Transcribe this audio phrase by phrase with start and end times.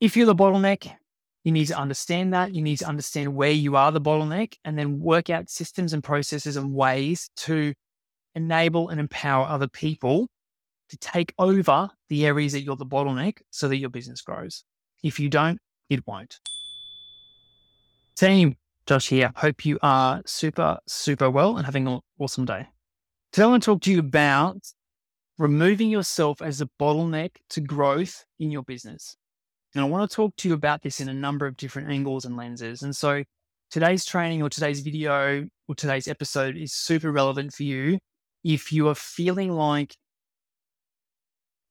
[0.00, 0.90] if you're the bottleneck,
[1.44, 2.54] you need to understand that.
[2.54, 6.02] You need to understand where you are the bottleneck and then work out systems and
[6.02, 7.74] processes and ways to
[8.34, 10.28] enable and empower other people
[10.88, 14.64] to take over the areas that you're the bottleneck so that your business grows.
[15.02, 15.58] If you don't,
[15.88, 16.38] it won't.
[18.16, 18.56] Team,
[18.86, 19.32] Josh here.
[19.36, 22.66] Hope you are super, super well and having an awesome day.
[23.32, 24.58] Today, I want to talk to you about
[25.38, 29.16] removing yourself as a bottleneck to growth in your business.
[29.74, 32.24] And I want to talk to you about this in a number of different angles
[32.24, 32.82] and lenses.
[32.82, 33.22] And so
[33.70, 37.98] today's training or today's video or today's episode is super relevant for you
[38.44, 39.94] if you are feeling like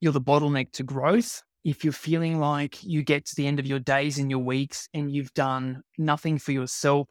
[0.00, 3.66] you're the bottleneck to growth, if you're feeling like you get to the end of
[3.66, 7.06] your days and your weeks and you've done nothing for yourself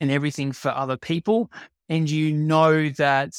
[0.00, 1.50] and everything for other people,
[1.88, 3.32] and you know that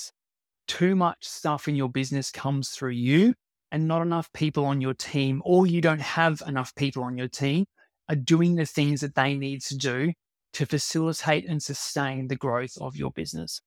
[0.67, 3.34] too much stuff in your business comes through you
[3.71, 7.27] and not enough people on your team, or you don't have enough people on your
[7.27, 7.66] team,
[8.09, 10.13] are doing the things that they need to do
[10.53, 13.62] to facilitate and sustain the growth of your business.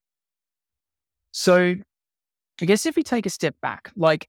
[1.33, 1.75] So,
[2.61, 4.29] I guess if we take a step back, like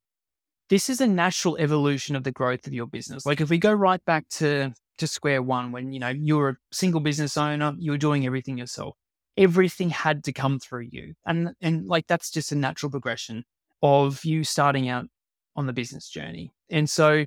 [0.70, 3.26] this is a natural evolution of the growth of your business.
[3.26, 6.50] Like if we go right back to to square one, when you know you were
[6.50, 8.96] a single business owner, you were doing everything yourself.
[9.38, 13.44] Everything had to come through you, and and like that's just a natural progression
[13.84, 15.08] of you starting out
[15.56, 16.52] on the business journey.
[16.70, 17.26] And so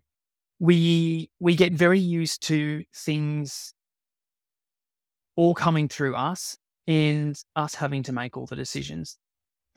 [0.59, 3.73] we we get very used to things
[5.37, 6.57] all coming through us
[6.87, 9.17] and us having to make all the decisions.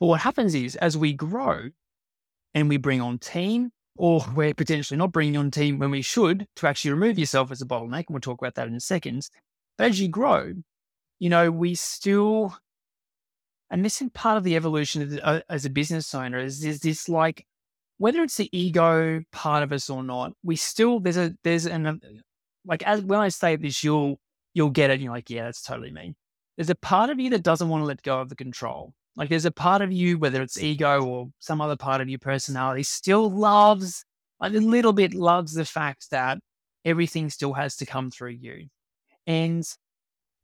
[0.00, 1.68] But what happens is as we grow
[2.54, 6.46] and we bring on team, or we're potentially not bringing on team when we should
[6.56, 9.28] to actually remove yourself as a bottleneck, and we'll talk about that in a second.
[9.78, 10.54] But as you grow,
[11.18, 12.56] you know, we still,
[13.70, 16.64] and this is part of the evolution of the, uh, as a business owner is,
[16.64, 17.46] is this like
[18.02, 21.86] whether it's the ego part of us or not, we still there's a there's an
[21.86, 22.00] um,
[22.64, 24.18] like as when I say this, you'll
[24.54, 25.00] you'll get it.
[25.00, 26.16] You're like, yeah, that's totally me.
[26.56, 28.92] There's a part of you that doesn't want to let go of the control.
[29.14, 32.18] Like there's a part of you, whether it's ego or some other part of your
[32.18, 34.04] personality, still loves
[34.40, 36.40] like a little bit loves the fact that
[36.84, 38.66] everything still has to come through you.
[39.28, 39.62] And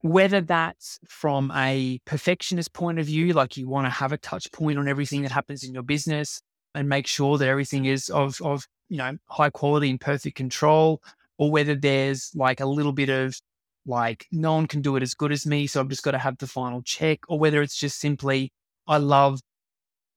[0.03, 4.53] whether that's from a perfectionist point of view, like you want to have a touch
[4.53, 6.41] point on everything that happens in your business,
[6.79, 11.03] and make sure that everything is of of you know high quality and perfect control,
[11.39, 13.37] or whether there's like a little bit of
[13.87, 16.19] like no one can do it as good as me, so I've just got to
[16.19, 18.53] have the final check, or whether it's just simply
[18.87, 19.41] I love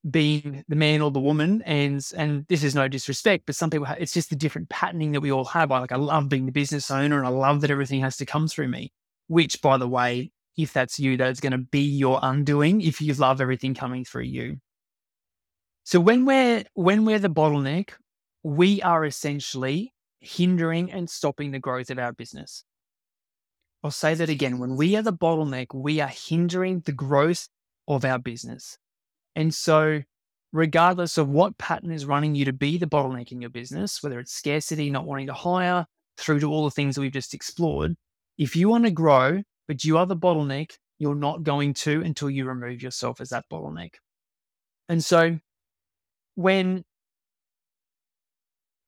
[0.09, 3.85] being the man or the woman and and this is no disrespect but some people
[3.99, 5.71] it's just the different patterning that we all have.
[5.71, 8.25] I like I love being the business owner and I love that everything has to
[8.25, 8.91] come through me
[9.27, 13.13] which by the way if that's you that's going to be your undoing if you
[13.13, 14.57] love everything coming through you
[15.91, 17.89] so when we're when we're the bottleneck,
[18.43, 19.91] we are essentially
[20.21, 22.63] hindering and stopping the growth of our business.
[23.83, 24.57] I'll say that again.
[24.57, 27.49] When we are the bottleneck, we are hindering the growth
[27.89, 28.77] of our business.
[29.35, 30.03] And so,
[30.53, 34.21] regardless of what pattern is running you to be the bottleneck in your business, whether
[34.21, 35.85] it's scarcity, not wanting to hire,
[36.17, 37.97] through to all the things that we've just explored,
[38.37, 42.29] if you want to grow, but you are the bottleneck, you're not going to until
[42.29, 43.95] you remove yourself as that bottleneck.
[44.87, 45.37] And so,
[46.35, 46.83] when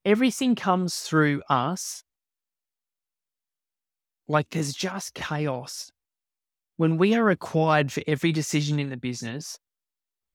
[0.06, 2.04] everything comes through us,
[4.28, 5.92] like there's just chaos.
[6.78, 9.60] When we are required for every decision in the business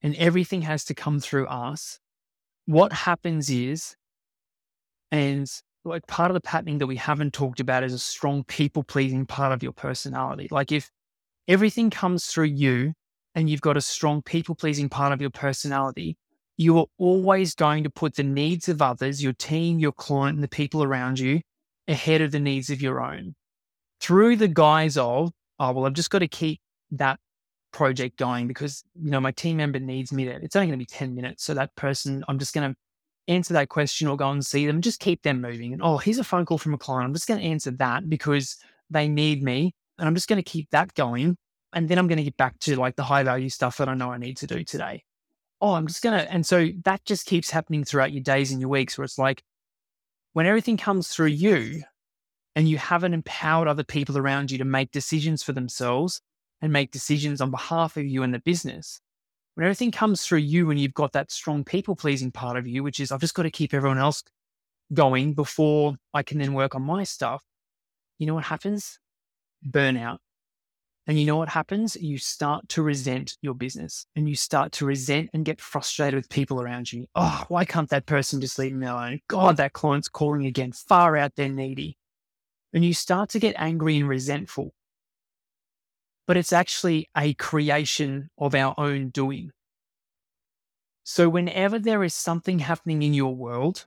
[0.03, 1.99] and everything has to come through us,
[2.67, 3.97] what happens is,
[5.11, 5.51] and
[5.85, 9.27] like part of the patterning that we haven't talked about is a strong people pleasing
[9.27, 10.49] part of your personality.
[10.51, 10.91] Like if
[11.49, 12.93] everything comes through you
[13.35, 16.17] and you've got a strong people pleasing part of your personality,
[16.59, 20.45] you are always going to put the needs of others, your team, your client, and
[20.45, 21.41] the people around you
[21.87, 23.35] ahead of the needs of your own
[24.01, 25.31] through the guise of,
[25.61, 26.61] oh, well, I've just got to keep
[26.91, 27.21] that
[27.73, 30.41] project going because, you know, my team member needs me there.
[30.41, 31.45] It's only going to be 10 minutes.
[31.45, 32.77] So that person, I'm just going to
[33.33, 35.73] answer that question or go and see them, just keep them moving.
[35.73, 37.07] And, oh, here's a phone call from a client.
[37.07, 38.57] I'm just going to answer that because
[38.91, 39.75] they need me.
[39.97, 41.37] And I'm just going to keep that going.
[41.73, 43.95] And then I'm going to get back to like the high value stuff that I
[43.95, 45.05] know I need to do today
[45.61, 46.33] oh, I'm just going to.
[46.33, 49.43] And so that just keeps happening throughout your days and your weeks where it's like
[50.33, 51.83] when everything comes through you
[52.55, 56.21] and you haven't empowered other people around you to make decisions for themselves
[56.61, 59.01] and make decisions on behalf of you and the business,
[59.55, 62.83] when everything comes through you and you've got that strong people pleasing part of you,
[62.83, 64.23] which is I've just got to keep everyone else
[64.93, 67.45] going before I can then work on my stuff,
[68.19, 68.99] you know what happens?
[69.69, 70.19] Burnout.
[71.09, 71.97] And you know what happens?
[71.97, 76.29] You start to resent your business and you start to resent and get frustrated with
[76.29, 77.07] people around you.
[77.15, 79.21] Oh, why can't that person just leave me alone?
[79.27, 80.73] God, that client's calling again.
[80.73, 81.97] Far out, they're needy.
[82.73, 84.75] and you start to get angry and resentful.
[86.27, 89.51] But it's actually a creation of our own doing.
[91.05, 93.87] So, whenever there is something happening in your world,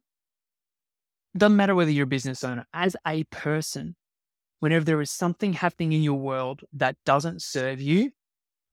[1.38, 3.96] doesn't matter whether you're a business owner, as a person,
[4.62, 8.12] whenever there is something happening in your world that doesn't serve you,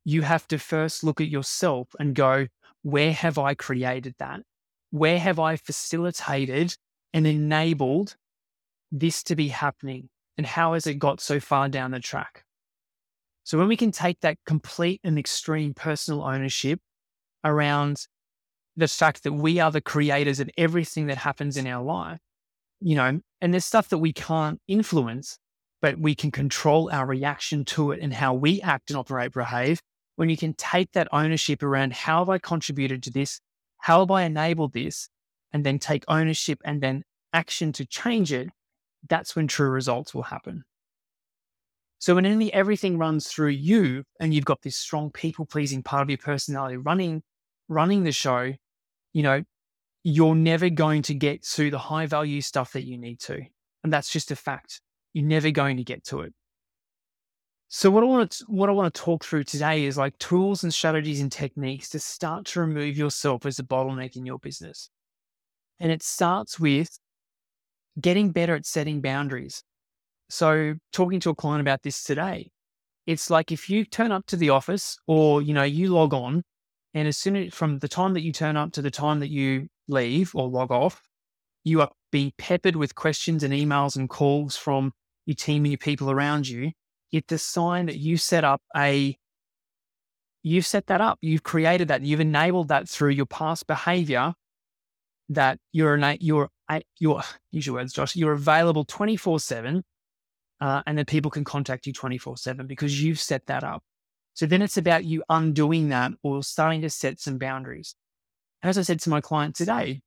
[0.04, 2.46] you have to first look at yourself and go,
[2.82, 4.40] where have I created that?
[4.90, 6.76] Where have I facilitated
[7.12, 8.16] and enabled
[8.92, 10.10] this to be happening?
[10.36, 12.44] And how has it got so far down the track?
[13.44, 16.80] So, when we can take that complete and extreme personal ownership
[17.44, 18.06] around
[18.76, 22.20] the fact that we are the creators of everything that happens in our life,
[22.80, 25.38] you know, and there's stuff that we can't influence,
[25.80, 29.80] but we can control our reaction to it and how we act and operate, behave.
[30.16, 33.40] When you can take that ownership around how have I contributed to this?
[33.78, 35.08] How have I enabled this?
[35.52, 38.48] And then take ownership and then action to change it,
[39.08, 40.64] that's when true results will happen.
[42.00, 46.02] So when only everything runs through you and you've got this strong people pleasing part
[46.02, 47.22] of your personality running,
[47.68, 48.52] running the show,
[49.12, 49.42] you know,
[50.04, 53.40] you're never going to get to the high value stuff that you need to.
[53.82, 54.80] And that's just a fact.
[55.18, 56.32] You're never going to get to it.
[57.66, 60.62] So what I want to what I want to talk through today is like tools
[60.62, 64.90] and strategies and techniques to start to remove yourself as a bottleneck in your business.
[65.80, 67.00] And it starts with
[68.00, 69.64] getting better at setting boundaries.
[70.30, 72.52] So talking to a client about this today,
[73.04, 76.44] it's like if you turn up to the office or you know you log on
[76.94, 79.30] and as soon as from the time that you turn up to the time that
[79.30, 81.02] you leave or log off,
[81.64, 84.92] you are being peppered with questions and emails and calls from
[85.28, 86.72] your team and your people around you.
[87.12, 89.16] It's a sign that you set up a
[90.42, 91.18] you've set that up.
[91.20, 92.02] You've created that.
[92.02, 94.32] You've enabled that through your past behavior
[95.28, 96.48] that you're an, you're
[96.98, 97.22] you're
[97.52, 98.16] use your words, Josh.
[98.16, 99.84] You're available twenty four seven,
[100.62, 103.82] uh, and then people can contact you twenty four seven because you've set that up.
[104.32, 107.94] So then it's about you undoing that or starting to set some boundaries.
[108.62, 110.00] As I said to my client today,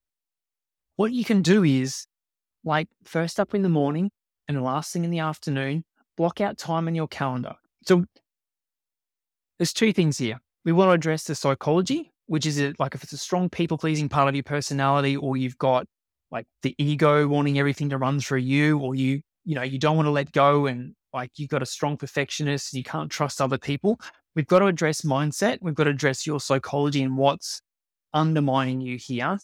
[0.95, 2.07] what you can do is
[2.63, 4.09] like first up in the morning
[4.55, 5.83] and last thing in the afternoon,
[6.17, 7.53] block out time in your calendar.
[7.83, 8.05] So
[9.57, 10.39] there's two things here.
[10.65, 14.09] We want to address the psychology, which is like if it's a strong people pleasing
[14.09, 15.85] part of your personality, or you've got
[16.31, 19.95] like the ego wanting everything to run through you, or you, you know, you don't
[19.95, 23.41] want to let go and like you've got a strong perfectionist and you can't trust
[23.41, 23.99] other people.
[24.35, 25.57] We've got to address mindset.
[25.61, 27.61] We've got to address your psychology and what's
[28.13, 29.37] undermining you here.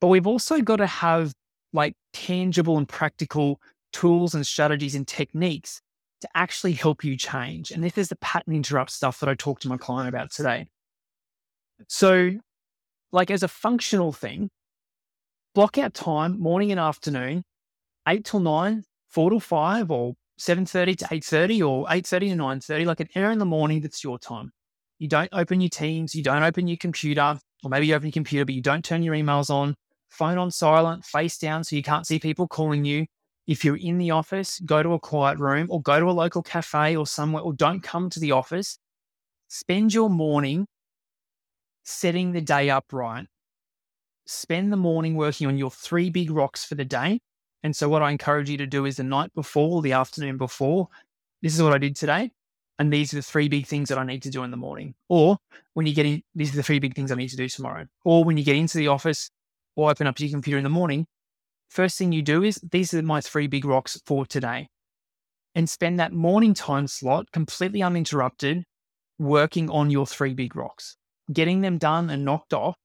[0.00, 1.32] But we've also got to have
[1.72, 3.60] like tangible and practical
[3.92, 5.80] tools and strategies and techniques
[6.20, 7.70] to actually help you change.
[7.70, 10.66] And this is the pattern interrupt stuff that I talked to my client about today.
[11.86, 12.32] So,
[13.12, 14.50] like as a functional thing,
[15.54, 17.44] block out time, morning and afternoon,
[18.08, 23.00] eight till nine, four till five, or 7.30 to 8.30 or 8.30 to 9.30, like
[23.00, 24.52] an hour in the morning, that's your time.
[24.98, 28.12] You don't open your Teams, you don't open your computer, or maybe you open your
[28.12, 29.74] computer, but you don't turn your emails on,
[30.08, 33.06] phone on silent, face down so you can't see people calling you.
[33.48, 36.42] If you're in the office, go to a quiet room or go to a local
[36.42, 38.78] cafe or somewhere, or don't come to the office.
[39.48, 40.68] Spend your morning
[41.82, 43.26] setting the day up right.
[44.26, 47.18] Spend the morning working on your three big rocks for the day
[47.62, 50.88] and so, what I encourage you to do is the night before, the afternoon before,
[51.42, 52.30] this is what I did today.
[52.78, 54.94] And these are the three big things that I need to do in the morning.
[55.08, 55.38] Or
[55.74, 57.86] when you get in, these are the three big things I need to do tomorrow.
[58.04, 59.30] Or when you get into the office
[59.74, 61.06] or open up your computer in the morning,
[61.68, 64.68] first thing you do is these are my three big rocks for today.
[65.54, 68.64] And spend that morning time slot completely uninterrupted
[69.18, 70.96] working on your three big rocks,
[71.32, 72.76] getting them done and knocked off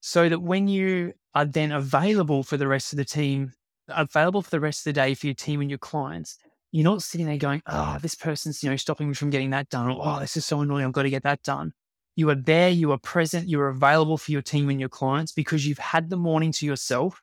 [0.00, 3.52] so that when you are then available for the rest of the team,
[3.88, 6.38] available for the rest of the day for your team and your clients,
[6.70, 9.68] you're not sitting there going, oh, this person's, you know, stopping me from getting that
[9.70, 9.88] done.
[9.88, 10.84] Or, oh, this is so annoying.
[10.84, 11.72] I've got to get that done.
[12.14, 15.32] You are there, you are present, you are available for your team and your clients
[15.32, 17.22] because you've had the morning to yourself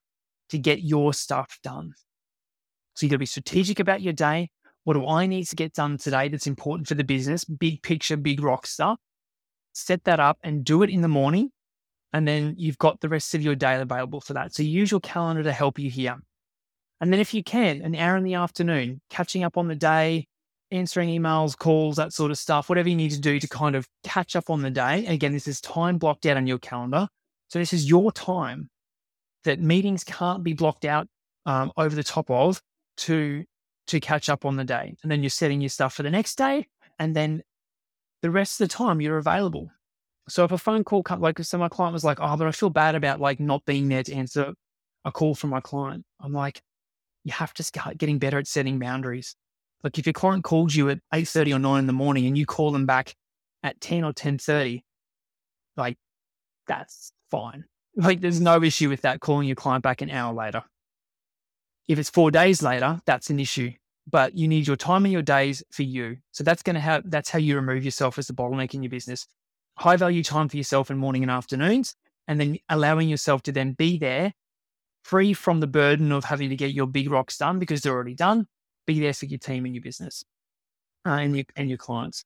[0.55, 1.93] to get your stuff done.
[2.95, 4.49] So you got to be strategic about your day.
[4.83, 7.43] What do I need to get done today that's important for the business?
[7.43, 8.99] Big picture, big rock stuff.
[9.73, 11.51] Set that up and do it in the morning
[12.15, 14.53] and then you've got the rest of your day available for that.
[14.53, 16.17] So use your calendar to help you here.
[17.01, 20.25] And then if you can, an hour in the afternoon, catching up on the day,
[20.71, 23.85] answering emails, calls, that sort of stuff, whatever you need to do to kind of
[24.05, 25.03] catch up on the day.
[25.03, 27.09] And again, this is time blocked out on your calendar.
[27.49, 28.69] So this is your time
[29.45, 31.07] that meetings can't be blocked out
[31.45, 32.61] um, over the top of
[32.97, 33.45] to
[33.87, 34.95] to catch up on the day.
[35.03, 36.67] And then you're setting your stuff for the next day.
[36.99, 37.43] And then
[38.21, 39.69] the rest of the time you're available.
[40.27, 42.51] So if a phone call comes, like, so my client was like, oh, but I
[42.51, 44.53] feel bad about like not being there to answer
[45.03, 46.03] a call from my client.
[46.19, 46.61] I'm like,
[47.23, 49.35] you have to start getting better at setting boundaries.
[49.83, 52.47] Like if your client calls you at 8.30 or 9 in the morning and you
[52.47, 53.13] call them back
[53.61, 54.81] at 10 or 10.30,
[55.77, 55.97] like
[56.65, 57.65] that's fine.
[57.95, 60.63] Like there's no issue with that calling your client back an hour later.
[61.87, 63.71] If it's four days later, that's an issue.
[64.09, 66.17] But you need your time and your days for you.
[66.31, 69.25] So that's to have that's how you remove yourself as the bottleneck in your business.
[69.77, 71.95] High value time for yourself in morning and afternoons,
[72.27, 74.33] and then allowing yourself to then be there,
[75.03, 78.13] free from the burden of having to get your big rocks done because they're already
[78.13, 78.47] done.
[78.85, 80.23] Be there for your team and your business
[81.05, 82.25] uh, and your and your clients.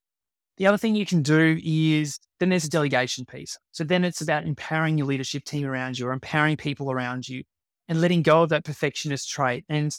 [0.59, 3.57] The other thing you can do is then there's a delegation piece.
[3.71, 7.43] So then it's about empowering your leadership team around you or empowering people around you
[7.87, 9.95] and letting go of that perfectionist trait and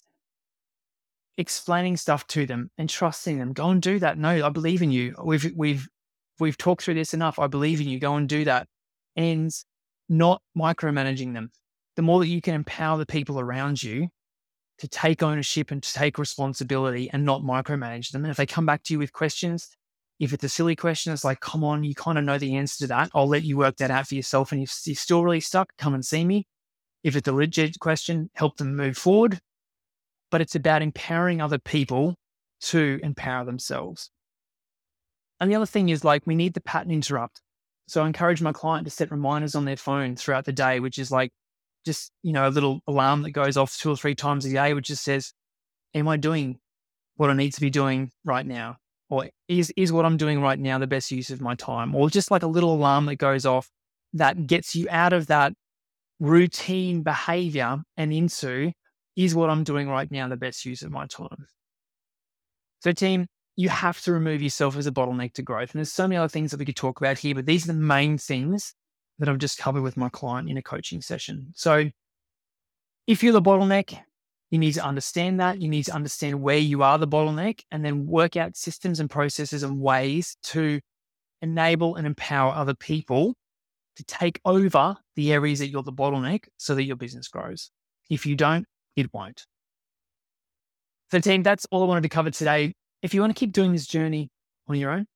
[1.39, 3.55] explaining stuff to them and trusting them.
[3.55, 4.19] Go and do that.
[4.19, 5.15] No, I believe in you.
[5.25, 5.89] We've we've
[6.39, 7.39] we've talked through this enough.
[7.39, 7.99] I believe in you.
[7.99, 8.69] Go and do that.
[9.17, 9.51] And
[10.11, 11.51] not micromanaging them.
[11.97, 14.09] The more that you can empower the people around you
[14.79, 18.25] to take ownership and to take responsibility and not micromanage them.
[18.25, 19.69] And if they come back to you with questions,
[20.21, 22.85] if it's a silly question, it's like, come on, you kind of know the answer
[22.85, 23.11] to that.
[23.15, 24.53] I'll let you work that out for yourself.
[24.53, 26.47] And if you're still really stuck, come and see me.
[27.03, 29.41] If it's a legit question, help them move forward.
[30.31, 32.17] But it's about empowering other people
[32.65, 34.11] to empower themselves.
[35.41, 37.41] And the other thing is like, we need the pattern interrupt.
[37.89, 40.99] So I encourage my client to set reminders on their phone throughout the day, which
[40.99, 41.33] is like
[41.87, 44.75] just, you know, a little alarm that goes off two or three times a day,
[44.75, 45.33] which just says,
[45.95, 46.59] Am I doing
[47.17, 48.77] what I need to be doing right now?
[49.11, 51.95] Or is is what I'm doing right now the best use of my time?
[51.95, 53.69] Or just like a little alarm that goes off
[54.15, 55.53] that gets you out of that
[56.21, 58.73] routine behavior and into
[59.17, 61.47] is what I'm doing right now the best use of my time?
[62.81, 63.27] So, team,
[63.57, 65.73] you have to remove yourself as a bottleneck to growth.
[65.73, 67.73] And there's so many other things that we could talk about here, but these are
[67.73, 68.75] the main things
[69.19, 71.49] that I've just covered with my client in a coaching session.
[71.55, 71.91] So,
[73.07, 73.99] if you're the bottleneck,
[74.51, 75.63] you need to understand that.
[75.63, 79.09] You need to understand where you are the bottleneck and then work out systems and
[79.09, 80.81] processes and ways to
[81.41, 83.35] enable and empower other people
[83.97, 87.71] to take over the areas that you're the bottleneck so that your business grows.
[88.09, 88.67] If you don't,
[88.97, 89.47] it won't.
[91.11, 92.75] So, team, that's all I wanted to cover today.
[93.03, 94.31] If you want to keep doing this journey
[94.69, 95.07] on your own,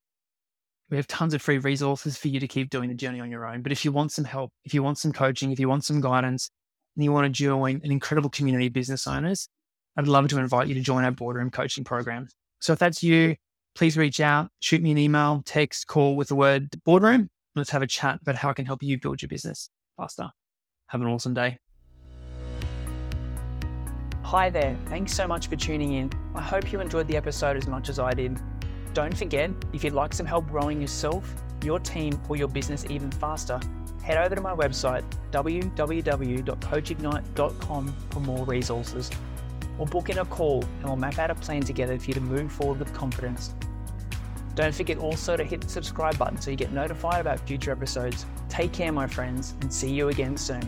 [0.89, 3.45] we have tons of free resources for you to keep doing the journey on your
[3.45, 3.61] own.
[3.61, 6.01] But if you want some help, if you want some coaching, if you want some
[6.01, 6.49] guidance,
[6.95, 9.49] and you want to join an incredible community of business owners,
[9.97, 12.27] I'd love to invite you to join our boardroom coaching program.
[12.59, 13.35] So if that's you,
[13.75, 17.29] please reach out, shoot me an email, text, call with the word boardroom.
[17.55, 20.29] Let's have a chat about how I can help you build your business faster.
[20.87, 21.57] Have an awesome day.
[24.23, 24.75] Hi there.
[24.87, 26.11] Thanks so much for tuning in.
[26.33, 28.39] I hope you enjoyed the episode as much as I did.
[28.93, 31.33] Don't forget, if you'd like some help growing yourself,
[31.63, 33.59] your team, or your business even faster,
[34.03, 39.09] head over to my website, www.coachignite.com, for more resources.
[39.77, 42.21] Or book in a call and we'll map out a plan together for you to
[42.21, 43.53] move forward with confidence.
[44.55, 48.25] Don't forget also to hit the subscribe button so you get notified about future episodes.
[48.47, 50.61] Take care, my friends, and see you again soon.